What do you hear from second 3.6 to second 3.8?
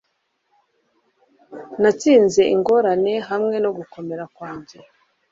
no